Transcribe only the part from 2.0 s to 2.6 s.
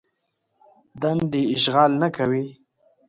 نه کوي.